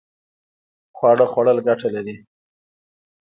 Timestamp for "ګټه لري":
1.67-2.15